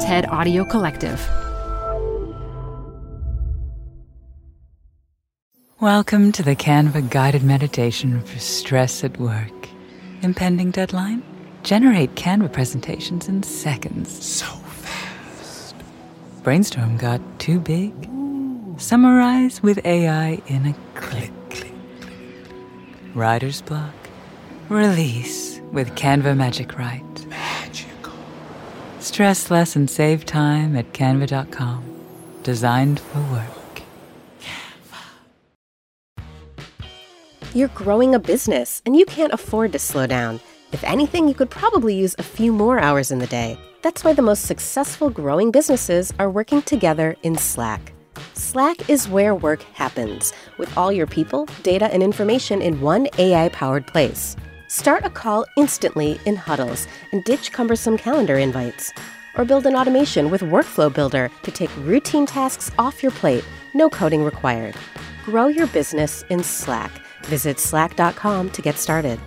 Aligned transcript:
TED 0.00 0.26
Audio 0.26 0.64
Collective. 0.64 1.20
Welcome 5.80 6.30
to 6.32 6.42
the 6.44 6.54
Canva 6.54 7.10
guided 7.10 7.42
meditation 7.42 8.22
for 8.22 8.38
stress 8.38 9.02
at 9.02 9.18
work. 9.18 9.68
Impending 10.22 10.70
deadline? 10.70 11.24
Generate 11.64 12.14
Canva 12.14 12.52
presentations 12.52 13.26
in 13.26 13.42
seconds. 13.42 14.24
So 14.24 14.46
fast. 14.46 15.74
Brainstorm 16.44 16.96
got 16.96 17.20
too 17.40 17.58
big? 17.58 17.92
Summarize 18.76 19.60
with 19.64 19.84
AI 19.84 20.40
in 20.46 20.66
a 20.66 20.74
click. 20.94 21.32
click, 21.50 21.72
click. 22.00 22.52
Writer's 23.16 23.62
block? 23.62 23.94
Release 24.68 25.60
with 25.72 25.96
Canva 25.96 26.36
Magic 26.36 26.78
Write. 26.78 27.02
Stress 29.18 29.50
less 29.50 29.74
and 29.74 29.90
save 29.90 30.24
time 30.24 30.76
at 30.76 30.92
canva.com. 30.92 31.82
Designed 32.44 33.00
for 33.00 33.18
work. 33.32 33.82
You're 37.52 37.66
growing 37.74 38.14
a 38.14 38.20
business 38.20 38.80
and 38.86 38.94
you 38.94 39.04
can't 39.04 39.32
afford 39.32 39.72
to 39.72 39.80
slow 39.80 40.06
down. 40.06 40.38
If 40.70 40.84
anything, 40.84 41.26
you 41.26 41.34
could 41.34 41.50
probably 41.50 41.96
use 41.96 42.14
a 42.16 42.22
few 42.22 42.52
more 42.52 42.78
hours 42.78 43.10
in 43.10 43.18
the 43.18 43.26
day. 43.26 43.58
That's 43.82 44.04
why 44.04 44.12
the 44.12 44.22
most 44.22 44.44
successful 44.44 45.10
growing 45.10 45.50
businesses 45.50 46.12
are 46.20 46.30
working 46.30 46.62
together 46.62 47.16
in 47.24 47.36
Slack. 47.36 47.92
Slack 48.34 48.88
is 48.88 49.08
where 49.08 49.34
work 49.34 49.64
happens, 49.74 50.32
with 50.58 50.78
all 50.78 50.92
your 50.92 51.08
people, 51.08 51.48
data, 51.64 51.92
and 51.92 52.04
information 52.04 52.62
in 52.62 52.80
one 52.80 53.08
AI 53.18 53.48
powered 53.48 53.84
place. 53.88 54.36
Start 54.68 55.06
a 55.06 55.10
call 55.10 55.46
instantly 55.56 56.20
in 56.26 56.36
huddles 56.36 56.86
and 57.12 57.24
ditch 57.24 57.52
cumbersome 57.52 57.96
calendar 57.96 58.36
invites. 58.36 58.92
Or 59.38 59.44
build 59.44 59.66
an 59.66 59.74
automation 59.74 60.30
with 60.30 60.42
Workflow 60.42 60.92
Builder 60.92 61.30
to 61.44 61.50
take 61.50 61.70
routine 61.78 62.26
tasks 62.26 62.70
off 62.78 63.02
your 63.02 63.12
plate, 63.12 63.44
no 63.74 63.88
coding 63.88 64.24
required. 64.24 64.74
Grow 65.24 65.46
your 65.46 65.68
business 65.68 66.24
in 66.28 66.42
Slack. 66.42 66.90
Visit 67.24 67.58
slack.com 67.58 68.50
to 68.50 68.62
get 68.62 68.76
started. 68.76 69.18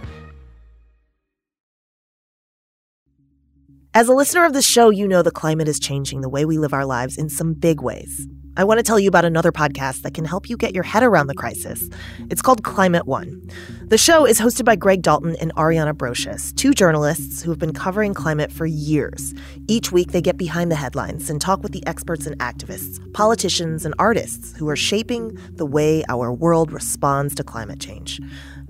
As 3.94 4.08
a 4.08 4.14
listener 4.14 4.46
of 4.46 4.54
the 4.54 4.62
show, 4.62 4.90
you 4.90 5.06
know 5.06 5.22
the 5.22 5.32
climate 5.32 5.68
is 5.68 5.78
changing 5.78 6.22
the 6.22 6.30
way 6.30 6.46
we 6.46 6.58
live 6.58 6.74
our 6.74 6.86
lives 6.86 7.18
in 7.18 7.28
some 7.28 7.54
big 7.54 7.82
ways. 7.82 8.26
I 8.58 8.66
want 8.66 8.80
to 8.80 8.84
tell 8.84 9.00
you 9.00 9.08
about 9.08 9.24
another 9.24 9.54
podcast 9.54 10.02
that 10.02 10.14
can 10.14 10.26
help 10.26 10.50
you 10.50 10.58
get 10.58 10.76
your 10.76 10.84
head 10.84 11.04
around 11.04 11.28
the 11.28 11.34
crisis. 11.34 11.90
It's 12.30 12.42
called 12.42 12.64
Climate 12.64 13.08
One. 13.08 13.50
The 13.84 13.98
show 13.98 14.26
is 14.26 14.42
hosted 14.42 14.66
by 14.66 14.76
Greg 14.76 15.02
Dalton 15.02 15.38
and 15.40 15.56
Ariana 15.56 15.94
Brocious, 15.94 16.54
two 16.54 16.74
journalists 16.74 17.42
who 17.42 17.50
have 17.50 17.60
been 17.60 17.72
covering 17.72 18.14
climate 18.14 18.52
for 18.52 18.66
years. 18.66 19.34
Each 19.70 19.94
week, 19.94 20.12
they 20.12 20.22
get 20.22 20.36
behind 20.36 20.70
the 20.70 20.76
headlines 20.76 21.30
and 21.30 21.40
talk 21.40 21.64
with 21.64 21.72
the 21.72 21.86
experts 21.88 22.28
and 22.28 22.38
activists, 22.40 23.00
politicians, 23.14 23.86
and 23.86 23.96
artists 23.98 24.54
who 24.58 24.68
are 24.68 24.76
shaping 24.76 25.38
the 25.52 25.66
way 25.66 26.04
our 26.10 26.34
world 26.34 26.74
responds 26.74 27.34
to 27.36 27.46
climate 27.46 27.80
change. 27.80 28.20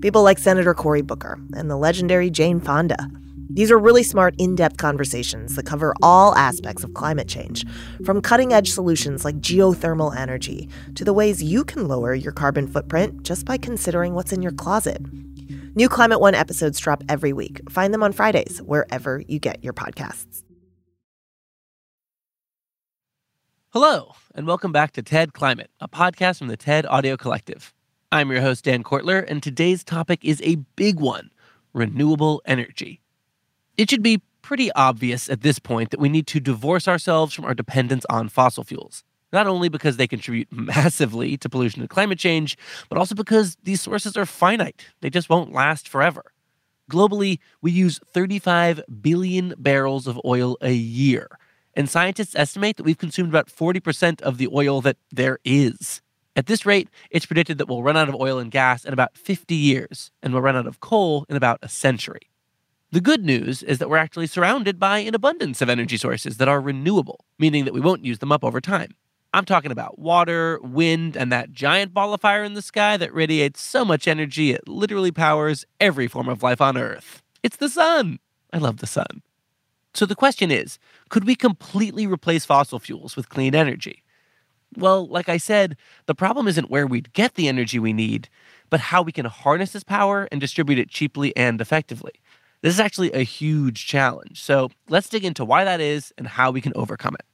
People 0.00 0.22
like 0.22 0.38
Senator 0.38 0.74
Cory 0.74 1.02
Booker 1.02 1.40
and 1.56 1.68
the 1.68 1.76
legendary 1.76 2.30
Jane 2.30 2.60
Fonda. 2.60 3.10
These 3.54 3.70
are 3.70 3.76
really 3.76 4.02
smart, 4.02 4.34
in 4.38 4.54
depth 4.54 4.78
conversations 4.78 5.56
that 5.56 5.66
cover 5.66 5.94
all 6.00 6.34
aspects 6.36 6.84
of 6.84 6.94
climate 6.94 7.28
change, 7.28 7.66
from 8.02 8.22
cutting 8.22 8.54
edge 8.54 8.70
solutions 8.70 9.26
like 9.26 9.42
geothermal 9.42 10.16
energy 10.16 10.70
to 10.94 11.04
the 11.04 11.12
ways 11.12 11.42
you 11.42 11.62
can 11.62 11.86
lower 11.86 12.14
your 12.14 12.32
carbon 12.32 12.66
footprint 12.66 13.24
just 13.24 13.44
by 13.44 13.58
considering 13.58 14.14
what's 14.14 14.32
in 14.32 14.40
your 14.40 14.52
closet. 14.52 15.02
New 15.74 15.86
Climate 15.90 16.18
One 16.18 16.34
episodes 16.34 16.78
drop 16.78 17.02
every 17.10 17.34
week. 17.34 17.60
Find 17.68 17.92
them 17.92 18.02
on 18.02 18.12
Fridays, 18.12 18.62
wherever 18.62 19.20
you 19.28 19.38
get 19.38 19.62
your 19.62 19.74
podcasts. 19.74 20.42
Hello, 23.74 24.14
and 24.34 24.46
welcome 24.46 24.72
back 24.72 24.92
to 24.92 25.02
TED 25.02 25.34
Climate, 25.34 25.70
a 25.78 25.88
podcast 25.88 26.38
from 26.38 26.48
the 26.48 26.56
TED 26.56 26.86
Audio 26.86 27.18
Collective. 27.18 27.74
I'm 28.10 28.30
your 28.30 28.40
host, 28.40 28.64
Dan 28.64 28.82
Kort, 28.82 29.26
and 29.28 29.42
today's 29.42 29.84
topic 29.84 30.24
is 30.24 30.40
a 30.42 30.54
big 30.74 31.00
one 31.00 31.30
renewable 31.74 32.40
energy. 32.46 33.02
It 33.76 33.88
should 33.88 34.02
be 34.02 34.20
pretty 34.42 34.70
obvious 34.72 35.30
at 35.30 35.40
this 35.40 35.58
point 35.58 35.90
that 35.90 36.00
we 36.00 36.08
need 36.08 36.26
to 36.26 36.40
divorce 36.40 36.86
ourselves 36.86 37.32
from 37.32 37.44
our 37.46 37.54
dependence 37.54 38.04
on 38.10 38.28
fossil 38.28 38.64
fuels, 38.64 39.02
not 39.32 39.46
only 39.46 39.68
because 39.68 39.96
they 39.96 40.06
contribute 40.06 40.48
massively 40.52 41.36
to 41.38 41.48
pollution 41.48 41.80
and 41.80 41.88
climate 41.88 42.18
change, 42.18 42.58
but 42.88 42.98
also 42.98 43.14
because 43.14 43.56
these 43.62 43.80
sources 43.80 44.16
are 44.16 44.26
finite. 44.26 44.84
They 45.00 45.10
just 45.10 45.30
won't 45.30 45.52
last 45.52 45.88
forever. 45.88 46.32
Globally, 46.90 47.38
we 47.62 47.70
use 47.70 47.98
35 48.12 48.82
billion 49.00 49.54
barrels 49.56 50.06
of 50.06 50.20
oil 50.24 50.58
a 50.60 50.72
year, 50.72 51.28
and 51.74 51.88
scientists 51.88 52.34
estimate 52.36 52.76
that 52.76 52.82
we've 52.82 52.98
consumed 52.98 53.30
about 53.30 53.46
40% 53.46 54.20
of 54.20 54.36
the 54.36 54.48
oil 54.52 54.82
that 54.82 54.98
there 55.10 55.38
is. 55.44 56.02
At 56.34 56.46
this 56.46 56.66
rate, 56.66 56.88
it's 57.10 57.26
predicted 57.26 57.58
that 57.58 57.68
we'll 57.68 57.82
run 57.82 57.96
out 57.96 58.08
of 58.08 58.14
oil 58.14 58.38
and 58.38 58.50
gas 58.50 58.84
in 58.84 58.92
about 58.92 59.16
50 59.16 59.54
years, 59.54 60.10
and 60.22 60.34
we'll 60.34 60.42
run 60.42 60.56
out 60.56 60.66
of 60.66 60.80
coal 60.80 61.24
in 61.30 61.36
about 61.36 61.58
a 61.62 61.68
century. 61.68 62.31
The 62.92 63.00
good 63.00 63.24
news 63.24 63.62
is 63.62 63.78
that 63.78 63.88
we're 63.88 63.96
actually 63.96 64.26
surrounded 64.26 64.78
by 64.78 64.98
an 64.98 65.14
abundance 65.14 65.62
of 65.62 65.70
energy 65.70 65.96
sources 65.96 66.36
that 66.36 66.46
are 66.46 66.60
renewable, 66.60 67.24
meaning 67.38 67.64
that 67.64 67.72
we 67.72 67.80
won't 67.80 68.04
use 68.04 68.18
them 68.18 68.30
up 68.30 68.44
over 68.44 68.60
time. 68.60 68.94
I'm 69.32 69.46
talking 69.46 69.72
about 69.72 69.98
water, 69.98 70.60
wind, 70.62 71.16
and 71.16 71.32
that 71.32 71.52
giant 71.52 71.94
ball 71.94 72.12
of 72.12 72.20
fire 72.20 72.44
in 72.44 72.52
the 72.52 72.60
sky 72.60 72.98
that 72.98 73.14
radiates 73.14 73.62
so 73.62 73.82
much 73.82 74.06
energy 74.06 74.50
it 74.50 74.68
literally 74.68 75.10
powers 75.10 75.64
every 75.80 76.06
form 76.06 76.28
of 76.28 76.42
life 76.42 76.60
on 76.60 76.76
Earth. 76.76 77.22
It's 77.42 77.56
the 77.56 77.70
sun. 77.70 78.18
I 78.52 78.58
love 78.58 78.76
the 78.76 78.86
sun. 78.86 79.22
So 79.94 80.04
the 80.04 80.14
question 80.14 80.50
is 80.50 80.78
could 81.08 81.24
we 81.24 81.34
completely 81.34 82.06
replace 82.06 82.44
fossil 82.44 82.78
fuels 82.78 83.16
with 83.16 83.30
clean 83.30 83.54
energy? 83.54 84.02
Well, 84.76 85.06
like 85.06 85.30
I 85.30 85.38
said, 85.38 85.78
the 86.04 86.14
problem 86.14 86.46
isn't 86.46 86.70
where 86.70 86.86
we'd 86.86 87.14
get 87.14 87.36
the 87.36 87.48
energy 87.48 87.78
we 87.78 87.94
need, 87.94 88.28
but 88.68 88.80
how 88.80 89.00
we 89.00 89.12
can 89.12 89.24
harness 89.26 89.72
this 89.72 89.84
power 89.84 90.28
and 90.30 90.42
distribute 90.42 90.78
it 90.78 90.90
cheaply 90.90 91.34
and 91.34 91.58
effectively. 91.58 92.12
This 92.62 92.74
is 92.74 92.80
actually 92.80 93.12
a 93.12 93.24
huge 93.24 93.86
challenge. 93.86 94.40
So 94.40 94.70
let's 94.88 95.08
dig 95.08 95.24
into 95.24 95.44
why 95.44 95.64
that 95.64 95.80
is 95.80 96.12
and 96.16 96.28
how 96.28 96.52
we 96.52 96.60
can 96.60 96.72
overcome 96.76 97.16
it. 97.16 97.26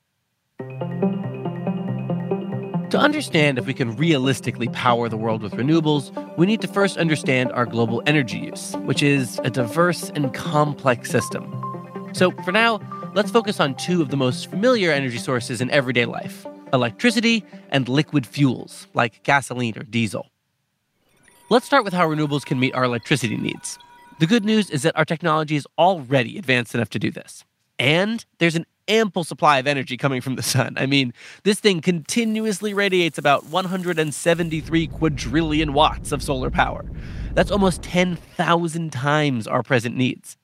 To 2.91 2.99
understand 2.99 3.59
if 3.59 3.67
we 3.67 3.75
can 3.75 3.95
realistically 3.97 4.69
power 4.69 5.11
the 5.11 5.19
world 5.19 5.43
with 5.43 5.53
renewables, 5.53 6.11
we 6.39 6.47
need 6.47 6.63
to 6.63 6.67
first 6.67 6.97
understand 6.97 7.53
our 7.53 7.67
global 7.67 8.03
energy 8.07 8.39
use, 8.39 8.75
which 8.79 9.03
is 9.03 9.39
a 9.45 9.51
diverse 9.51 10.09
and 10.15 10.33
complex 10.33 11.11
system. 11.11 11.45
So, 12.15 12.31
for 12.31 12.53
now, 12.53 12.81
let's 13.15 13.31
focus 13.31 13.61
on 13.61 13.75
two 13.75 14.01
of 14.01 14.09
the 14.09 14.17
most 14.17 14.49
familiar 14.49 14.91
energy 14.91 15.19
sources 15.19 15.61
in 15.61 15.71
everyday 15.71 16.07
life 16.07 16.47
electricity 16.73 17.45
and 17.71 17.87
liquid 17.89 18.27
fuels, 18.27 18.87
like 18.95 19.23
gasoline 19.23 19.77
or 19.77 19.83
diesel. 19.83 20.31
Let's 21.51 21.67
start 21.67 21.85
with 21.85 21.93
how 21.93 22.09
renewables 22.09 22.45
can 22.45 22.59
meet 22.59 22.75
our 22.75 22.85
electricity 22.85 23.37
needs. 23.37 23.79
The 24.19 24.27
good 24.27 24.45
news 24.45 24.69
is 24.69 24.83
that 24.83 24.97
our 24.97 25.05
technology 25.05 25.55
is 25.55 25.67
already 25.79 26.39
advanced 26.39 26.75
enough 26.75 26.91
to 26.91 26.99
do 26.99 27.13
this. 27.13 27.45
And 27.79 28.25
there's 28.39 28.57
an 28.57 28.67
ample 28.89 29.23
supply 29.23 29.59
of 29.59 29.69
energy 29.69 29.97
coming 29.97 30.21
from 30.21 30.35
the 30.35 30.43
sun. 30.43 30.75
I 30.77 30.87
mean, 30.87 31.15
this 31.45 31.61
thing 31.61 31.81
continuously 31.81 32.75
radiates 32.75 33.17
about 33.17 33.47
173 33.47 34.89
quadrillion 34.89 35.73
watts 35.73 36.11
of 36.11 36.21
solar 36.21 36.51
power. 36.51 36.85
That's 37.35 37.53
almost 37.53 37.83
10,000 37.83 38.93
times 38.93 39.47
our 39.47 39.63
present 39.63 39.97
needs. 39.97 40.37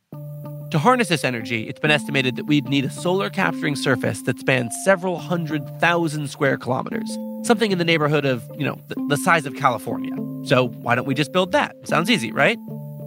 To 0.71 0.79
harness 0.79 1.09
this 1.09 1.25
energy, 1.25 1.69
it's 1.69 1.81
been 1.81 1.91
estimated 1.91 2.37
that 2.37 2.45
we'd 2.45 2.69
need 2.69 2.85
a 2.85 2.91
solar 2.91 3.29
capturing 3.29 3.75
surface 3.75 4.23
that 4.23 4.39
spans 4.39 4.73
several 4.85 5.19
hundred 5.19 5.67
thousand 5.81 6.31
square 6.31 6.57
kilometers, 6.59 7.19
something 7.43 7.73
in 7.73 7.79
the 7.79 7.85
neighborhood 7.85 8.25
of, 8.25 8.49
you 8.57 8.65
know, 8.65 8.81
the, 8.87 8.95
the 9.09 9.17
size 9.17 9.47
of 9.47 9.57
California. 9.57 10.15
So 10.45 10.69
why 10.69 10.95
don't 10.95 11.07
we 11.07 11.15
just 11.15 11.33
build 11.33 11.51
that? 11.53 11.75
Sounds 11.89 12.09
easy, 12.09 12.31
right? 12.31 12.59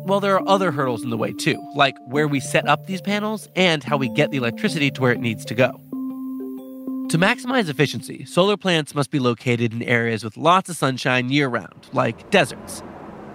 Well, 0.08 0.22
there 0.22 0.36
are 0.36 0.48
other 0.48 0.72
hurdles 0.72 1.04
in 1.04 1.10
the 1.10 1.18
way 1.18 1.34
too, 1.34 1.62
like 1.76 1.98
where 2.08 2.30
we 2.30 2.40
set 2.40 2.66
up 2.66 2.86
these 2.86 3.02
panels 3.02 3.50
and 3.58 3.84
how 3.84 3.98
we 3.98 4.08
get 4.08 4.32
the 4.32 4.38
electricity 4.38 4.90
to 4.92 5.02
where 5.02 5.12
it 5.12 5.20
needs 5.20 5.44
to 5.44 5.54
go. 5.54 5.72
To 7.10 7.18
maximize 7.18 7.68
efficiency, 7.68 8.24
solar 8.24 8.56
plants 8.56 8.96
must 8.96 9.12
be 9.12 9.20
located 9.20 9.74
in 9.74 9.84
areas 9.84 10.24
with 10.24 10.38
lots 10.38 10.70
of 10.70 10.78
sunshine 10.78 11.30
year 11.30 11.50
round, 11.50 11.90
like 11.92 12.30
deserts. 12.30 12.82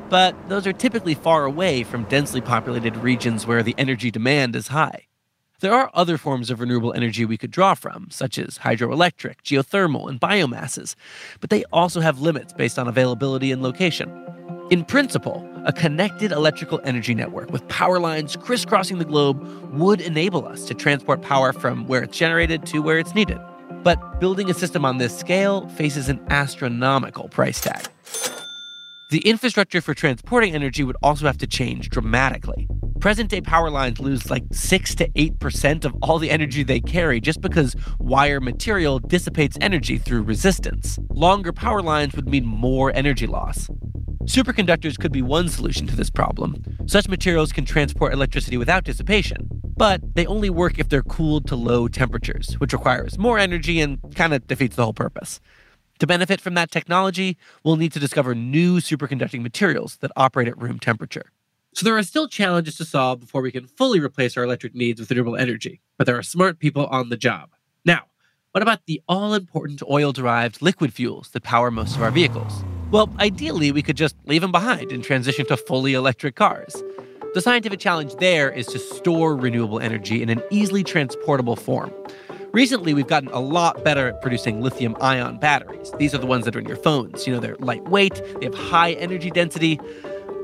But 0.08 0.34
those 0.48 0.66
are 0.66 0.72
typically 0.72 1.12
far 1.12 1.44
away 1.44 1.82
from 1.82 2.04
densely 2.04 2.40
populated 2.40 2.96
regions 2.96 3.46
where 3.46 3.62
the 3.62 3.74
energy 3.76 4.10
demand 4.10 4.56
is 4.56 4.68
high. 4.68 5.08
There 5.60 5.74
are 5.74 5.90
other 5.92 6.16
forms 6.16 6.50
of 6.50 6.60
renewable 6.60 6.94
energy 6.94 7.26
we 7.26 7.36
could 7.36 7.50
draw 7.50 7.74
from, 7.74 8.08
such 8.10 8.38
as 8.38 8.58
hydroelectric, 8.58 9.42
geothermal, 9.44 10.08
and 10.08 10.18
biomasses, 10.18 10.94
but 11.38 11.50
they 11.50 11.64
also 11.70 12.00
have 12.00 12.22
limits 12.22 12.54
based 12.54 12.78
on 12.78 12.88
availability 12.88 13.52
and 13.52 13.62
location. 13.62 14.10
In 14.72 14.86
principle, 14.86 15.46
a 15.66 15.72
connected 15.74 16.32
electrical 16.32 16.80
energy 16.82 17.14
network 17.14 17.52
with 17.52 17.68
power 17.68 18.00
lines 18.00 18.36
crisscrossing 18.36 18.96
the 18.96 19.04
globe 19.04 19.38
would 19.70 20.00
enable 20.00 20.48
us 20.48 20.64
to 20.64 20.72
transport 20.72 21.20
power 21.20 21.52
from 21.52 21.86
where 21.88 22.02
it's 22.02 22.16
generated 22.16 22.64
to 22.68 22.78
where 22.80 22.98
it's 22.98 23.14
needed. 23.14 23.38
But 23.82 24.18
building 24.18 24.48
a 24.48 24.54
system 24.54 24.86
on 24.86 24.96
this 24.96 25.14
scale 25.14 25.68
faces 25.68 26.08
an 26.08 26.24
astronomical 26.30 27.28
price 27.28 27.60
tag. 27.60 27.86
The 29.10 29.18
infrastructure 29.28 29.82
for 29.82 29.92
transporting 29.92 30.54
energy 30.54 30.84
would 30.84 30.96
also 31.02 31.26
have 31.26 31.36
to 31.36 31.46
change 31.46 31.90
dramatically. 31.90 32.66
Present 32.98 33.28
day 33.28 33.42
power 33.42 33.68
lines 33.68 34.00
lose 34.00 34.30
like 34.30 34.44
6 34.52 34.94
to 34.94 35.08
8% 35.10 35.84
of 35.84 35.94
all 36.00 36.18
the 36.18 36.30
energy 36.30 36.62
they 36.62 36.80
carry 36.80 37.20
just 37.20 37.42
because 37.42 37.76
wire 37.98 38.40
material 38.40 39.00
dissipates 39.00 39.58
energy 39.60 39.98
through 39.98 40.22
resistance. 40.22 40.98
Longer 41.10 41.52
power 41.52 41.82
lines 41.82 42.14
would 42.14 42.26
mean 42.26 42.46
more 42.46 42.90
energy 42.96 43.26
loss. 43.26 43.68
Superconductors 44.24 44.96
could 45.00 45.10
be 45.10 45.20
one 45.20 45.48
solution 45.48 45.88
to 45.88 45.96
this 45.96 46.08
problem. 46.08 46.62
Such 46.86 47.08
materials 47.08 47.50
can 47.50 47.64
transport 47.64 48.12
electricity 48.12 48.56
without 48.56 48.84
dissipation, 48.84 49.48
but 49.76 50.00
they 50.14 50.26
only 50.26 50.48
work 50.48 50.78
if 50.78 50.88
they're 50.88 51.02
cooled 51.02 51.48
to 51.48 51.56
low 51.56 51.88
temperatures, 51.88 52.54
which 52.58 52.72
requires 52.72 53.18
more 53.18 53.36
energy 53.36 53.80
and 53.80 53.98
kind 54.14 54.32
of 54.32 54.46
defeats 54.46 54.76
the 54.76 54.84
whole 54.84 54.92
purpose. 54.92 55.40
To 55.98 56.06
benefit 56.06 56.40
from 56.40 56.54
that 56.54 56.70
technology, 56.70 57.36
we'll 57.64 57.74
need 57.74 57.92
to 57.94 57.98
discover 57.98 58.32
new 58.32 58.76
superconducting 58.76 59.42
materials 59.42 59.96
that 59.96 60.12
operate 60.14 60.46
at 60.46 60.56
room 60.56 60.78
temperature. 60.78 61.32
So 61.74 61.84
there 61.84 61.98
are 61.98 62.02
still 62.04 62.28
challenges 62.28 62.76
to 62.76 62.84
solve 62.84 63.18
before 63.18 63.42
we 63.42 63.50
can 63.50 63.66
fully 63.66 63.98
replace 63.98 64.36
our 64.36 64.44
electric 64.44 64.72
needs 64.72 65.00
with 65.00 65.10
renewable 65.10 65.36
energy, 65.36 65.80
but 65.98 66.06
there 66.06 66.16
are 66.16 66.22
smart 66.22 66.60
people 66.60 66.86
on 66.86 67.08
the 67.08 67.16
job. 67.16 67.50
Now, 67.84 68.02
what 68.52 68.62
about 68.62 68.86
the 68.86 69.02
all 69.08 69.34
important 69.34 69.82
oil 69.90 70.12
derived 70.12 70.62
liquid 70.62 70.94
fuels 70.94 71.30
that 71.30 71.42
power 71.42 71.72
most 71.72 71.96
of 71.96 72.02
our 72.02 72.12
vehicles? 72.12 72.62
Well, 72.92 73.08
ideally, 73.20 73.72
we 73.72 73.80
could 73.80 73.96
just 73.96 74.14
leave 74.26 74.42
them 74.42 74.52
behind 74.52 74.92
and 74.92 75.02
transition 75.02 75.46
to 75.46 75.56
fully 75.56 75.94
electric 75.94 76.36
cars. 76.36 76.76
The 77.32 77.40
scientific 77.40 77.80
challenge 77.80 78.16
there 78.16 78.50
is 78.50 78.66
to 78.66 78.78
store 78.78 79.34
renewable 79.34 79.80
energy 79.80 80.22
in 80.22 80.28
an 80.28 80.42
easily 80.50 80.84
transportable 80.84 81.56
form. 81.56 81.90
Recently, 82.52 82.92
we've 82.92 83.06
gotten 83.06 83.30
a 83.30 83.40
lot 83.40 83.82
better 83.82 84.08
at 84.08 84.20
producing 84.20 84.60
lithium 84.60 84.94
ion 85.00 85.38
batteries. 85.38 85.90
These 85.96 86.14
are 86.14 86.18
the 86.18 86.26
ones 86.26 86.44
that 86.44 86.54
are 86.54 86.58
in 86.58 86.66
your 86.66 86.76
phones. 86.76 87.26
You 87.26 87.32
know, 87.32 87.40
they're 87.40 87.56
lightweight, 87.60 88.20
they 88.40 88.44
have 88.44 88.54
high 88.54 88.92
energy 88.92 89.30
density, 89.30 89.80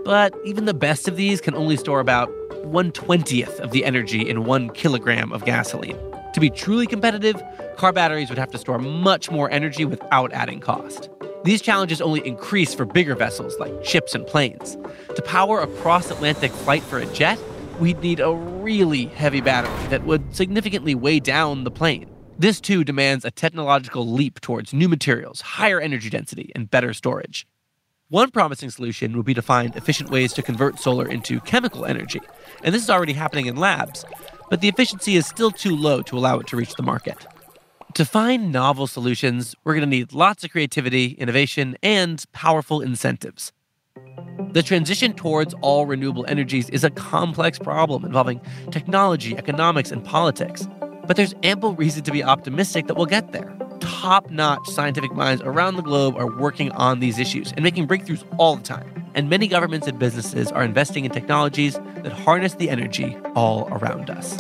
but 0.07 0.35
even 0.47 0.65
the 0.65 0.73
best 0.73 1.07
of 1.07 1.17
these 1.17 1.43
can 1.43 1.55
only 1.55 1.77
store 1.77 2.01
about 2.01 2.31
120th 2.65 3.61
of 3.61 3.73
the 3.73 3.85
energy 3.85 4.27
in 4.27 4.47
one 4.47 4.71
kilogram 4.71 5.33
of 5.35 5.45
gasoline. 5.45 5.99
To 6.33 6.41
be 6.41 6.49
truly 6.49 6.87
competitive, 6.87 7.43
car 7.77 7.93
batteries 7.93 8.31
would 8.31 8.39
have 8.39 8.51
to 8.53 8.59
store 8.59 8.79
much 8.79 9.31
more 9.31 9.51
energy 9.51 9.85
without 9.85 10.33
adding 10.33 10.61
cost. 10.61 11.11
These 11.45 11.63
challenges 11.63 12.01
only 12.01 12.27
increase 12.27 12.75
for 12.75 12.85
bigger 12.85 13.15
vessels 13.15 13.57
like 13.59 13.85
ships 13.85 14.15
and 14.15 14.27
planes. 14.27 14.77
To 15.15 15.23
power 15.23 15.61
a 15.61 15.67
cross 15.67 16.11
Atlantic 16.11 16.51
flight 16.51 16.83
for 16.83 16.99
a 16.99 17.07
jet, 17.07 17.39
we'd 17.79 18.01
need 18.01 18.21
a 18.21 18.35
really 18.35 19.07
heavy 19.07 19.41
battery 19.41 19.87
that 19.89 20.05
would 20.05 20.35
significantly 20.35 20.95
weigh 20.95 21.21
down 21.21 21.65
the 21.65 21.71
plane. 21.71 22.11
This 22.39 22.61
too 22.61 22.85
demands 22.85 23.25
a 23.25 23.31
technological 23.31 24.07
leap 24.07 24.41
towards 24.41 24.73
new 24.73 24.89
materials, 24.89 25.41
higher 25.41 25.81
energy 25.81 26.11
density, 26.11 26.53
and 26.55 26.71
better 26.71 26.93
storage. 26.93 27.47
One 28.11 28.31
promising 28.31 28.71
solution 28.71 29.17
would 29.17 29.27
be 29.27 29.35
to 29.35 29.43
find 29.43 29.77
efficient 29.77 30.11
ways 30.11 30.33
to 30.33 30.43
convert 30.43 30.79
solar 30.79 31.07
into 31.07 31.41
chemical 31.41 31.85
energy, 31.85 32.21
and 32.65 32.75
this 32.75 32.83
is 32.83 32.91
already 32.91 33.13
happening 33.13 33.47
in 33.47 33.57
labs, 33.57 34.05
but 34.51 34.61
the 34.61 34.69
efficiency 34.69 35.17
is 35.17 35.27
still 35.27 35.51
too 35.51 35.77
low 35.77 36.03
to 36.03 36.17
allow 36.17 36.39
it 36.39 36.47
to 36.49 36.57
reach 36.57 36.75
the 36.75 36.83
market. 36.83 37.27
To 37.95 38.05
find 38.05 38.53
novel 38.53 38.87
solutions, 38.87 39.55
we're 39.65 39.75
going 39.75 39.81
to 39.83 39.87
need 39.87 40.13
lots 40.13 40.45
of 40.45 40.51
creativity, 40.51 41.13
innovation, 41.13 41.77
and 41.83 42.25
powerful 42.33 42.81
incentives. 42.81 43.53
The 44.53 44.63
transition 44.63 45.15
towards 45.15 45.55
all 45.63 45.87
renewable 45.87 46.25
energies 46.29 46.69
is 46.71 46.85
a 46.85 46.91
complex 46.91 47.59
problem 47.59 48.05
involving 48.05 48.41
technology, 48.71 49.37
economics, 49.37 49.91
and 49.91 50.05
politics. 50.05 50.69
But 51.07 51.17
there's 51.17 51.35
ample 51.43 51.75
reason 51.75 52.05
to 52.05 52.13
be 52.13 52.23
optimistic 52.23 52.87
that 52.87 52.97
we'll 52.97 53.07
get 53.07 53.33
there 53.33 53.59
top 53.99 54.31
notch 54.31 54.69
scientific 54.69 55.13
minds 55.13 55.43
around 55.43 55.77
the 55.77 55.83
globe 55.83 56.17
are 56.17 56.39
working 56.39 56.71
on 56.73 57.01
these 57.01 57.19
issues 57.19 57.53
and 57.53 57.63
making 57.63 57.87
breakthroughs 57.87 58.25
all 58.39 58.57
the 58.57 58.63
time. 58.63 59.11
And 59.15 59.29
many 59.29 59.49
governments 59.49 59.87
and 59.87 59.99
businesses 59.99 60.53
are 60.53 60.63
investing 60.63 61.05
in 61.05 61.11
technologies 61.11 61.75
that 62.03 62.13
harness 62.13 62.55
the 62.55 62.71
energy 62.71 63.17
all 63.35 63.69
around 63.73 64.11
us. 64.11 64.37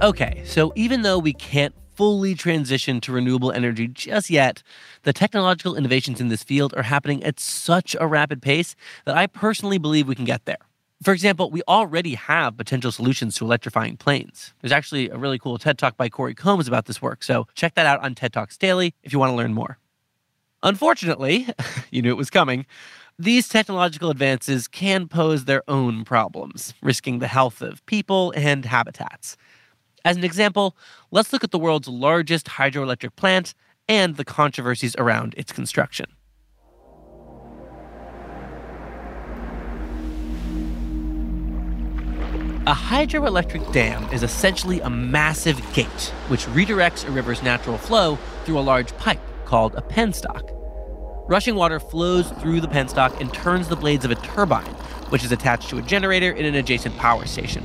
Okay, 0.00 0.42
so 0.44 0.72
even 0.76 1.02
though 1.02 1.18
we 1.18 1.32
can't 1.32 1.74
fully 1.96 2.36
transition 2.36 3.00
to 3.00 3.10
renewable 3.10 3.50
energy 3.50 3.88
just 3.88 4.30
yet, 4.30 4.62
the 5.02 5.12
technological 5.12 5.74
innovations 5.74 6.20
in 6.20 6.28
this 6.28 6.44
field 6.44 6.72
are 6.76 6.84
happening 6.84 7.24
at 7.24 7.40
such 7.40 7.96
a 7.98 8.06
rapid 8.06 8.40
pace 8.40 8.76
that 9.06 9.16
I 9.16 9.26
personally 9.26 9.76
believe 9.76 10.06
we 10.06 10.14
can 10.14 10.24
get 10.24 10.44
there. 10.44 10.58
For 11.02 11.12
example, 11.12 11.50
we 11.50 11.62
already 11.66 12.14
have 12.14 12.56
potential 12.56 12.92
solutions 12.92 13.34
to 13.36 13.44
electrifying 13.44 13.96
planes. 13.96 14.54
There's 14.60 14.70
actually 14.70 15.10
a 15.10 15.18
really 15.18 15.36
cool 15.38 15.58
TED 15.58 15.78
Talk 15.78 15.96
by 15.96 16.08
Corey 16.08 16.34
Combs 16.34 16.68
about 16.68 16.86
this 16.86 17.02
work, 17.02 17.24
so 17.24 17.48
check 17.56 17.74
that 17.74 17.86
out 17.86 18.00
on 18.00 18.14
TED 18.14 18.32
Talks 18.32 18.56
Daily 18.56 18.94
if 19.02 19.12
you 19.12 19.18
want 19.18 19.32
to 19.32 19.36
learn 19.36 19.52
more. 19.52 19.78
Unfortunately, 20.62 21.48
you 21.90 22.02
knew 22.02 22.10
it 22.10 22.16
was 22.16 22.30
coming, 22.30 22.66
these 23.18 23.48
technological 23.48 24.10
advances 24.10 24.68
can 24.68 25.08
pose 25.08 25.46
their 25.46 25.64
own 25.66 26.04
problems, 26.04 26.72
risking 26.80 27.18
the 27.18 27.26
health 27.26 27.60
of 27.60 27.84
people 27.86 28.32
and 28.36 28.64
habitats. 28.64 29.36
As 30.08 30.16
an 30.16 30.24
example, 30.24 30.74
let's 31.10 31.34
look 31.34 31.44
at 31.44 31.50
the 31.50 31.58
world's 31.58 31.86
largest 31.86 32.46
hydroelectric 32.46 33.14
plant 33.14 33.52
and 33.90 34.16
the 34.16 34.24
controversies 34.24 34.96
around 34.96 35.34
its 35.36 35.52
construction. 35.52 36.06
A 42.66 42.72
hydroelectric 42.72 43.70
dam 43.74 44.10
is 44.10 44.22
essentially 44.22 44.80
a 44.80 44.88
massive 44.88 45.60
gate 45.74 46.14
which 46.28 46.46
redirects 46.46 47.06
a 47.06 47.10
river's 47.10 47.42
natural 47.42 47.76
flow 47.76 48.16
through 48.46 48.58
a 48.58 48.60
large 48.60 48.96
pipe 48.96 49.20
called 49.44 49.74
a 49.74 49.82
penstock. 49.82 50.54
Rushing 51.28 51.54
water 51.54 51.78
flows 51.78 52.30
through 52.40 52.62
the 52.62 52.68
penstock 52.68 53.20
and 53.20 53.30
turns 53.34 53.68
the 53.68 53.76
blades 53.76 54.06
of 54.06 54.10
a 54.10 54.14
turbine, 54.14 54.72
which 55.10 55.22
is 55.22 55.32
attached 55.32 55.68
to 55.68 55.76
a 55.76 55.82
generator 55.82 56.30
in 56.30 56.46
an 56.46 56.54
adjacent 56.54 56.96
power 56.96 57.26
station. 57.26 57.62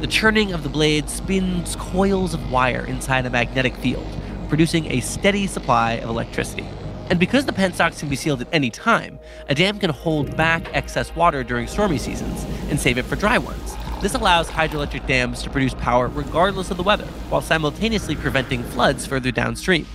The 0.00 0.06
churning 0.08 0.52
of 0.52 0.62
the 0.62 0.68
blade 0.68 1.08
spins 1.08 1.76
coils 1.76 2.34
of 2.34 2.50
wire 2.50 2.84
inside 2.84 3.24
a 3.24 3.30
magnetic 3.30 3.74
field, 3.76 4.06
producing 4.48 4.90
a 4.90 5.00
steady 5.00 5.46
supply 5.46 5.92
of 5.92 6.10
electricity. 6.10 6.66
And 7.08 7.18
because 7.18 7.46
the 7.46 7.52
penstocks 7.52 8.00
can 8.00 8.08
be 8.08 8.16
sealed 8.16 8.42
at 8.42 8.48
any 8.52 8.70
time, 8.70 9.18
a 9.48 9.54
dam 9.54 9.78
can 9.78 9.90
hold 9.90 10.36
back 10.36 10.68
excess 10.74 11.14
water 11.14 11.44
during 11.44 11.66
stormy 11.68 11.98
seasons 11.98 12.44
and 12.68 12.78
save 12.78 12.98
it 12.98 13.04
for 13.04 13.16
dry 13.16 13.38
ones. 13.38 13.76
This 14.02 14.14
allows 14.14 14.48
hydroelectric 14.48 15.06
dams 15.06 15.42
to 15.42 15.50
produce 15.50 15.74
power 15.74 16.08
regardless 16.08 16.70
of 16.70 16.76
the 16.76 16.82
weather, 16.82 17.06
while 17.30 17.40
simultaneously 17.40 18.16
preventing 18.16 18.62
floods 18.62 19.06
further 19.06 19.30
downstream. 19.30 19.86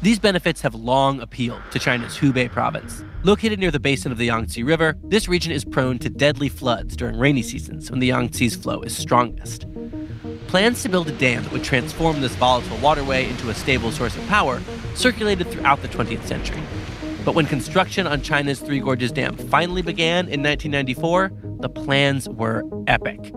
These 0.00 0.20
benefits 0.20 0.60
have 0.60 0.76
long 0.76 1.20
appealed 1.20 1.60
to 1.72 1.80
China's 1.80 2.16
Hubei 2.16 2.48
province. 2.52 3.02
Located 3.24 3.58
near 3.58 3.72
the 3.72 3.80
basin 3.80 4.12
of 4.12 4.18
the 4.18 4.26
Yangtze 4.26 4.62
River, 4.62 4.96
this 5.02 5.26
region 5.26 5.50
is 5.50 5.64
prone 5.64 5.98
to 5.98 6.08
deadly 6.08 6.48
floods 6.48 6.94
during 6.94 7.18
rainy 7.18 7.42
seasons 7.42 7.90
when 7.90 7.98
the 7.98 8.10
Yangtze's 8.10 8.54
flow 8.54 8.80
is 8.82 8.96
strongest. 8.96 9.66
Plans 10.46 10.84
to 10.84 10.88
build 10.88 11.08
a 11.08 11.12
dam 11.18 11.42
that 11.42 11.52
would 11.52 11.64
transform 11.64 12.20
this 12.20 12.34
volatile 12.36 12.76
waterway 12.78 13.28
into 13.28 13.50
a 13.50 13.54
stable 13.54 13.90
source 13.90 14.16
of 14.16 14.24
power 14.28 14.62
circulated 14.94 15.48
throughout 15.48 15.82
the 15.82 15.88
20th 15.88 16.22
century. 16.26 16.62
But 17.24 17.34
when 17.34 17.46
construction 17.46 18.06
on 18.06 18.22
China's 18.22 18.60
Three 18.60 18.78
Gorges 18.78 19.10
Dam 19.10 19.36
finally 19.36 19.82
began 19.82 20.28
in 20.28 20.44
1994, 20.44 21.32
the 21.58 21.68
plans 21.68 22.28
were 22.28 22.62
epic. 22.86 23.32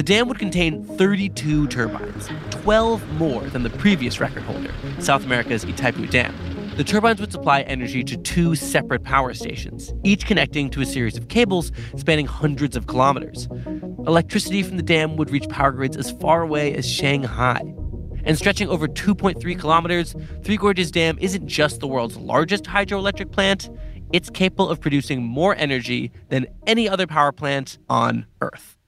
The 0.00 0.04
dam 0.04 0.28
would 0.28 0.38
contain 0.38 0.82
32 0.82 1.66
turbines, 1.66 2.30
12 2.52 3.06
more 3.18 3.42
than 3.42 3.64
the 3.64 3.68
previous 3.68 4.18
record 4.18 4.44
holder, 4.44 4.72
South 4.98 5.26
America's 5.26 5.66
Itaipu 5.66 6.08
Dam. 6.08 6.34
The 6.78 6.84
turbines 6.84 7.20
would 7.20 7.30
supply 7.30 7.60
energy 7.60 8.02
to 8.04 8.16
two 8.16 8.54
separate 8.54 9.02
power 9.02 9.34
stations, 9.34 9.92
each 10.02 10.24
connecting 10.24 10.70
to 10.70 10.80
a 10.80 10.86
series 10.86 11.18
of 11.18 11.28
cables 11.28 11.70
spanning 11.98 12.24
hundreds 12.24 12.76
of 12.76 12.86
kilometers. 12.86 13.46
Electricity 14.06 14.62
from 14.62 14.78
the 14.78 14.82
dam 14.82 15.16
would 15.16 15.30
reach 15.30 15.46
power 15.50 15.70
grids 15.70 15.98
as 15.98 16.12
far 16.12 16.40
away 16.40 16.72
as 16.74 16.90
Shanghai, 16.90 17.60
and 18.24 18.38
stretching 18.38 18.70
over 18.70 18.88
2.3 18.88 19.58
kilometers, 19.58 20.16
Three 20.42 20.56
Gorges 20.56 20.90
Dam 20.90 21.18
isn't 21.20 21.46
just 21.46 21.80
the 21.80 21.86
world's 21.86 22.16
largest 22.16 22.64
hydroelectric 22.64 23.32
plant, 23.32 23.68
it's 24.14 24.30
capable 24.30 24.70
of 24.70 24.80
producing 24.80 25.22
more 25.22 25.54
energy 25.56 26.10
than 26.30 26.46
any 26.66 26.88
other 26.88 27.06
power 27.06 27.32
plant 27.32 27.76
on 27.90 28.24
Earth. 28.40 28.78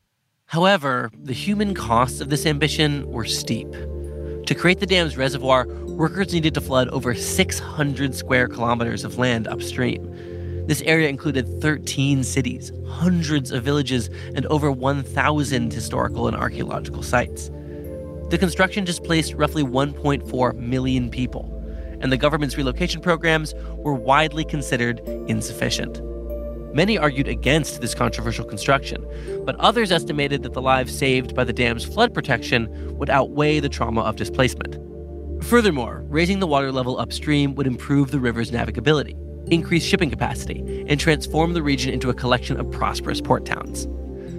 However, 0.52 1.10
the 1.18 1.32
human 1.32 1.72
costs 1.72 2.20
of 2.20 2.28
this 2.28 2.44
ambition 2.44 3.10
were 3.10 3.24
steep. 3.24 3.72
To 3.72 4.54
create 4.54 4.80
the 4.80 4.86
dam's 4.86 5.16
reservoir, 5.16 5.66
workers 5.66 6.34
needed 6.34 6.52
to 6.52 6.60
flood 6.60 6.88
over 6.88 7.14
600 7.14 8.14
square 8.14 8.48
kilometers 8.48 9.02
of 9.02 9.16
land 9.16 9.48
upstream. 9.48 10.66
This 10.66 10.82
area 10.82 11.08
included 11.08 11.62
13 11.62 12.22
cities, 12.22 12.70
hundreds 12.86 13.50
of 13.50 13.64
villages, 13.64 14.10
and 14.34 14.44
over 14.48 14.70
1,000 14.70 15.72
historical 15.72 16.28
and 16.28 16.36
archaeological 16.36 17.02
sites. 17.02 17.50
The 18.28 18.36
construction 18.38 18.84
displaced 18.84 19.32
roughly 19.32 19.62
1.4 19.62 20.54
million 20.56 21.08
people, 21.08 21.48
and 22.02 22.12
the 22.12 22.18
government's 22.18 22.58
relocation 22.58 23.00
programs 23.00 23.54
were 23.78 23.94
widely 23.94 24.44
considered 24.44 25.00
insufficient. 25.28 26.02
Many 26.74 26.96
argued 26.96 27.28
against 27.28 27.82
this 27.82 27.94
controversial 27.94 28.46
construction, 28.46 29.06
but 29.44 29.56
others 29.56 29.92
estimated 29.92 30.42
that 30.42 30.54
the 30.54 30.62
lives 30.62 30.96
saved 30.96 31.34
by 31.34 31.44
the 31.44 31.52
dam's 31.52 31.84
flood 31.84 32.14
protection 32.14 32.96
would 32.96 33.10
outweigh 33.10 33.60
the 33.60 33.68
trauma 33.68 34.00
of 34.00 34.16
displacement. 34.16 34.78
Furthermore, 35.44 36.02
raising 36.08 36.38
the 36.38 36.46
water 36.46 36.72
level 36.72 36.98
upstream 36.98 37.54
would 37.56 37.66
improve 37.66 38.10
the 38.10 38.20
river's 38.20 38.50
navigability, 38.50 39.14
increase 39.52 39.84
shipping 39.84 40.08
capacity, 40.08 40.84
and 40.88 40.98
transform 40.98 41.52
the 41.52 41.62
region 41.62 41.92
into 41.92 42.08
a 42.08 42.14
collection 42.14 42.58
of 42.58 42.70
prosperous 42.70 43.20
port 43.20 43.44
towns. 43.44 43.86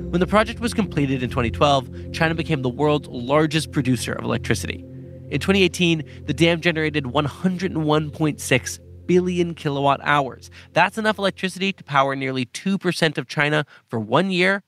When 0.09 0.19
the 0.19 0.27
project 0.27 0.59
was 0.59 0.73
completed 0.73 1.21
in 1.21 1.29
2012, 1.29 2.13
China 2.13 2.33
became 2.33 2.63
the 2.63 2.69
world's 2.69 3.09
largest 3.09 3.71
producer 3.71 4.13
of 4.13 4.23
electricity. 4.23 4.85
In 5.29 5.39
2018, 5.39 6.03
the 6.25 6.33
dam 6.33 6.61
generated 6.61 7.05
101.6 7.05 8.79
billion 9.05 9.55
kilowatt 9.55 9.99
hours. 10.03 10.49
That's 10.73 10.97
enough 10.97 11.17
electricity 11.17 11.73
to 11.73 11.83
power 11.83 12.15
nearly 12.15 12.45
2% 12.47 13.17
of 13.17 13.27
China 13.27 13.65
for 13.87 13.99
one 13.99 14.31
year, 14.31 14.63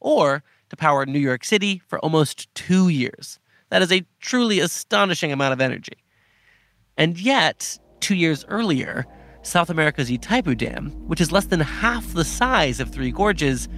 or 0.00 0.42
to 0.70 0.76
power 0.76 1.04
New 1.04 1.18
York 1.18 1.44
City 1.44 1.82
for 1.86 1.98
almost 2.00 2.52
two 2.54 2.88
years. 2.88 3.38
That 3.70 3.82
is 3.82 3.92
a 3.92 4.04
truly 4.20 4.60
astonishing 4.60 5.32
amount 5.32 5.52
of 5.52 5.60
energy. 5.60 6.04
And 6.96 7.18
yet, 7.18 7.78
two 8.00 8.14
years 8.14 8.44
earlier, 8.48 9.06
South 9.42 9.70
America's 9.70 10.10
Itaipu 10.10 10.56
Dam, 10.56 10.90
which 11.06 11.20
is 11.20 11.32
less 11.32 11.46
than 11.46 11.60
half 11.60 12.12
the 12.12 12.24
size 12.24 12.80
of 12.80 12.90
Three 12.90 13.10
Gorges, 13.10 13.68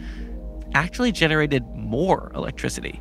actually 0.75 1.13
generated 1.13 1.65
more 1.75 2.33
electricity. 2.35 3.01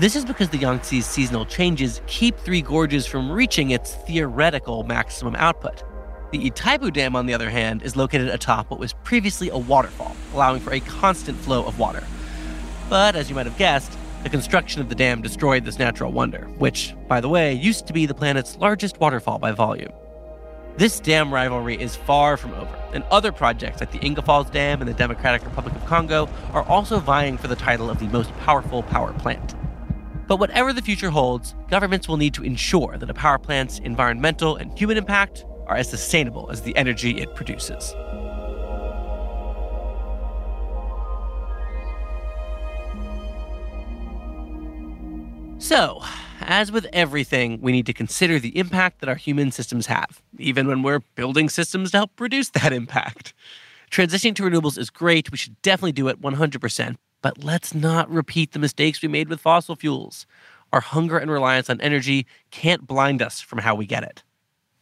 This 0.00 0.16
is 0.16 0.24
because 0.24 0.48
the 0.48 0.56
Yangtze's 0.56 1.04
seasonal 1.04 1.44
changes 1.44 2.00
keep 2.06 2.38
Three 2.38 2.62
Gorges 2.62 3.04
from 3.04 3.30
reaching 3.30 3.72
its 3.72 3.96
theoretical 3.96 4.82
maximum 4.82 5.36
output. 5.36 5.82
The 6.32 6.50
Itaipu 6.50 6.90
Dam, 6.90 7.14
on 7.14 7.26
the 7.26 7.34
other 7.34 7.50
hand, 7.50 7.82
is 7.82 7.96
located 7.96 8.28
atop 8.28 8.70
what 8.70 8.80
was 8.80 8.94
previously 9.04 9.50
a 9.50 9.58
waterfall, 9.58 10.16
allowing 10.32 10.62
for 10.62 10.72
a 10.72 10.80
constant 10.80 11.36
flow 11.36 11.66
of 11.66 11.78
water. 11.78 12.02
But 12.88 13.14
as 13.14 13.28
you 13.28 13.34
might 13.34 13.44
have 13.44 13.58
guessed, 13.58 13.94
the 14.22 14.30
construction 14.30 14.80
of 14.80 14.88
the 14.88 14.94
dam 14.94 15.20
destroyed 15.20 15.66
this 15.66 15.78
natural 15.78 16.12
wonder, 16.12 16.46
which, 16.56 16.94
by 17.06 17.20
the 17.20 17.28
way, 17.28 17.52
used 17.52 17.86
to 17.88 17.92
be 17.92 18.06
the 18.06 18.14
planet's 18.14 18.56
largest 18.56 18.98
waterfall 19.00 19.38
by 19.38 19.52
volume. 19.52 19.92
This 20.78 20.98
dam 20.98 21.30
rivalry 21.30 21.78
is 21.78 21.94
far 21.94 22.38
from 22.38 22.54
over, 22.54 22.74
and 22.94 23.04
other 23.10 23.32
projects 23.32 23.80
like 23.80 23.92
the 23.92 24.02
Inga 24.02 24.22
Falls 24.22 24.48
Dam 24.48 24.80
and 24.80 24.88
the 24.88 24.94
Democratic 24.94 25.44
Republic 25.44 25.74
of 25.74 25.84
Congo 25.84 26.26
are 26.54 26.62
also 26.62 27.00
vying 27.00 27.36
for 27.36 27.48
the 27.48 27.56
title 27.56 27.90
of 27.90 27.98
the 27.98 28.06
most 28.06 28.34
powerful 28.38 28.82
power 28.84 29.12
plant. 29.12 29.54
But 30.30 30.38
whatever 30.38 30.72
the 30.72 30.80
future 30.80 31.10
holds, 31.10 31.56
governments 31.70 32.06
will 32.06 32.16
need 32.16 32.34
to 32.34 32.44
ensure 32.44 32.96
that 32.96 33.10
a 33.10 33.14
power 33.14 33.36
plant's 33.36 33.80
environmental 33.80 34.54
and 34.54 34.78
human 34.78 34.96
impact 34.96 35.44
are 35.66 35.74
as 35.74 35.90
sustainable 35.90 36.48
as 36.52 36.62
the 36.62 36.76
energy 36.76 37.20
it 37.20 37.34
produces. 37.34 37.88
So, 45.58 46.00
as 46.42 46.70
with 46.70 46.86
everything, 46.92 47.60
we 47.60 47.72
need 47.72 47.86
to 47.86 47.92
consider 47.92 48.38
the 48.38 48.56
impact 48.56 49.00
that 49.00 49.08
our 49.08 49.16
human 49.16 49.50
systems 49.50 49.86
have, 49.86 50.22
even 50.38 50.68
when 50.68 50.84
we're 50.84 51.00
building 51.16 51.48
systems 51.48 51.90
to 51.90 51.96
help 51.96 52.20
reduce 52.20 52.50
that 52.50 52.72
impact. 52.72 53.34
Transitioning 53.90 54.36
to 54.36 54.44
renewables 54.44 54.78
is 54.78 54.88
great. 54.88 55.32
We 55.32 55.38
should 55.38 55.60
definitely 55.62 55.92
do 55.92 56.08
it 56.08 56.20
100%. 56.20 56.96
But 57.22 57.42
let's 57.44 57.74
not 57.74 58.08
repeat 58.08 58.52
the 58.52 58.58
mistakes 58.58 59.02
we 59.02 59.08
made 59.08 59.28
with 59.28 59.40
fossil 59.40 59.76
fuels. 59.76 60.26
Our 60.72 60.80
hunger 60.80 61.18
and 61.18 61.30
reliance 61.30 61.68
on 61.68 61.80
energy 61.80 62.26
can't 62.50 62.86
blind 62.86 63.20
us 63.20 63.40
from 63.40 63.58
how 63.58 63.74
we 63.74 63.86
get 63.86 64.04
it. 64.04 64.22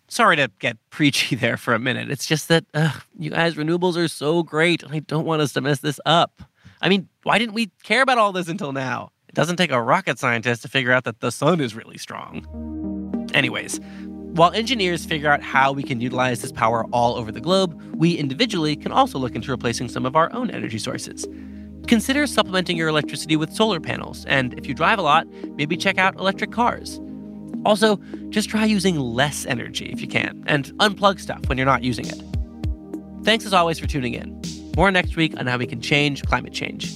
Sorry 0.08 0.36
to 0.36 0.50
get 0.58 0.76
preachy 0.90 1.36
there 1.36 1.56
for 1.56 1.74
a 1.74 1.78
minute. 1.78 2.10
It's 2.10 2.26
just 2.26 2.48
that, 2.48 2.64
ugh, 2.74 3.02
you 3.18 3.30
guys, 3.30 3.54
renewables 3.54 3.96
are 3.96 4.08
so 4.08 4.42
great. 4.42 4.84
I 4.88 5.00
don't 5.00 5.24
want 5.24 5.42
us 5.42 5.52
to 5.54 5.60
mess 5.60 5.80
this 5.80 5.98
up. 6.04 6.42
I 6.80 6.88
mean, 6.88 7.08
why 7.22 7.38
didn't 7.38 7.54
we 7.54 7.70
care 7.82 8.02
about 8.02 8.18
all 8.18 8.32
this 8.32 8.48
until 8.48 8.72
now? 8.72 9.10
It 9.28 9.34
doesn't 9.34 9.56
take 9.56 9.72
a 9.72 9.82
rocket 9.82 10.18
scientist 10.18 10.62
to 10.62 10.68
figure 10.68 10.92
out 10.92 11.04
that 11.04 11.20
the 11.20 11.32
sun 11.32 11.60
is 11.60 11.74
really 11.74 11.98
strong. 11.98 12.46
Anyways, 13.34 13.80
while 14.32 14.52
engineers 14.52 15.04
figure 15.04 15.30
out 15.30 15.42
how 15.42 15.72
we 15.72 15.82
can 15.82 16.00
utilize 16.00 16.42
this 16.42 16.52
power 16.52 16.84
all 16.92 17.16
over 17.16 17.32
the 17.32 17.40
globe, 17.40 17.80
we 17.94 18.14
individually 18.16 18.76
can 18.76 18.92
also 18.92 19.18
look 19.18 19.34
into 19.34 19.50
replacing 19.50 19.88
some 19.88 20.06
of 20.06 20.14
our 20.14 20.32
own 20.32 20.50
energy 20.50 20.78
sources. 20.78 21.26
Consider 21.86 22.26
supplementing 22.26 22.76
your 22.76 22.88
electricity 22.88 23.36
with 23.36 23.52
solar 23.52 23.80
panels, 23.80 24.24
and 24.26 24.52
if 24.58 24.66
you 24.66 24.74
drive 24.74 24.98
a 24.98 25.02
lot, 25.02 25.26
maybe 25.56 25.76
check 25.76 25.98
out 25.98 26.14
electric 26.16 26.52
cars. 26.52 27.00
Also, 27.64 27.96
just 28.28 28.48
try 28.48 28.64
using 28.64 28.98
less 28.98 29.46
energy 29.46 29.86
if 29.86 30.00
you 30.00 30.06
can, 30.06 30.44
and 30.46 30.66
unplug 30.74 31.18
stuff 31.18 31.40
when 31.46 31.56
you're 31.58 31.66
not 31.66 31.82
using 31.82 32.06
it. 32.06 32.22
Thanks 33.24 33.44
as 33.46 33.52
always 33.52 33.78
for 33.78 33.86
tuning 33.86 34.14
in. 34.14 34.40
More 34.76 34.90
next 34.90 35.16
week 35.16 35.38
on 35.38 35.46
how 35.46 35.58
we 35.58 35.66
can 35.66 35.80
change 35.80 36.22
climate 36.22 36.52
change. 36.52 36.94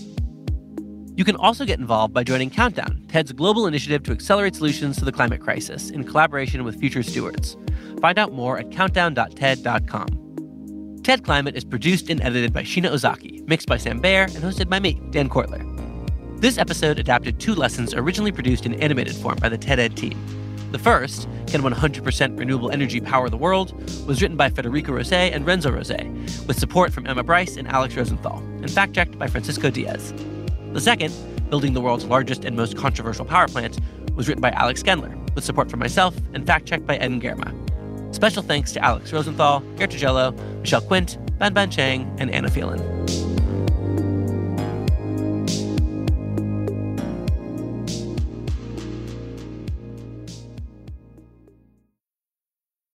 You 1.23 1.25
can 1.25 1.37
also 1.37 1.65
get 1.65 1.79
involved 1.79 2.13
by 2.13 2.25
joining 2.25 2.51
Countdown, 2.51 3.05
TED's 3.07 3.31
global 3.31 3.69
initiative 3.69 4.03
to 4.03 4.11
accelerate 4.11 4.57
solutions 4.57 4.97
to 4.97 5.05
the 5.05 5.13
climate 5.13 5.41
crisis 5.41 5.89
in 5.89 6.03
collaboration 6.03 6.65
with 6.65 6.81
Future 6.81 7.05
Stewards. 7.05 7.57
Find 8.01 8.19
out 8.19 8.33
more 8.33 8.59
at 8.59 8.73
countdown.ted.com. 8.73 11.01
TED 11.05 11.25
Climate 11.25 11.55
is 11.55 11.63
produced 11.63 12.11
and 12.11 12.21
edited 12.23 12.53
by 12.53 12.65
Sheena 12.65 12.91
Ozaki, 12.91 13.41
mixed 13.47 13.69
by 13.69 13.77
Sam 13.77 14.01
Baer, 14.01 14.25
and 14.25 14.39
hosted 14.39 14.69
by 14.69 14.81
me, 14.81 15.01
Dan 15.13 15.29
Kort. 15.29 15.49
This 16.41 16.59
episode 16.59 16.99
adapted 16.99 17.39
two 17.39 17.55
lessons 17.55 17.95
originally 17.95 18.33
produced 18.33 18.67
in 18.67 18.75
animated 18.83 19.15
form 19.15 19.39
by 19.41 19.49
the 19.49 19.59
TED 19.59 19.79
Ed 19.79 19.97
team. 19.97 20.19
The 20.73 20.81
first, 20.81 21.29
Can 21.47 21.63
100% 21.63 22.37
Renewable 22.37 22.73
Energy 22.73 23.01
Power 23.01 23.29
the 23.29 23.37
World, 23.37 23.81
was 24.09 24.21
written 24.21 24.37
by 24.37 24.51
Federico 24.51 24.91
Rosei 24.91 25.33
and 25.33 25.47
Renzo 25.47 25.71
Rosei, 25.71 26.03
with 26.49 26.59
support 26.59 26.93
from 26.93 27.07
Emma 27.07 27.23
Bryce 27.23 27.57
and 27.57 27.69
Alex 27.69 27.95
Rosenthal, 27.95 28.39
and 28.39 28.69
fact 28.69 28.93
checked 28.93 29.17
by 29.21 29.29
Francisco 29.29 29.71
Diaz. 29.71 30.13
The 30.73 30.81
second, 30.81 31.13
Building 31.51 31.75
the 31.75 31.83
World's 31.83 32.07
Largest 32.07 32.47
and 32.47 32.57
Most 32.57 32.79
Controversial 32.79 33.27
Power 33.27 33.47
Plant, 33.47 33.79
was 34.15 34.27
written 34.27 34.41
by 34.41 34.53
Alex 34.53 34.83
Gendler, 34.83 35.15
with 35.35 35.45
support 35.45 35.71
from 35.71 35.81
myself 35.81 36.17
and 36.33 36.47
fact 36.47 36.65
checked 36.67 36.87
by 36.87 36.97
Eden 36.97 37.21
Germa. 37.21 37.53
Special 38.15 38.43
thanks 38.43 38.73
to 38.73 38.83
Alex 38.83 39.13
Rosenthal, 39.13 39.61
Gert 39.77 39.93
Michelle 39.93 40.81
Quint, 40.81 41.19
Ban 41.39 41.53
Ban 41.53 41.71
Chang, 41.71 42.11
and 42.19 42.31
Anna 42.31 42.49
Phelan. 42.49 43.32